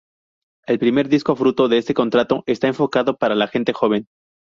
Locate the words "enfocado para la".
2.65-3.47